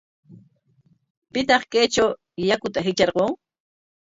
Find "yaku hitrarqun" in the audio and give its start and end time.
2.49-3.29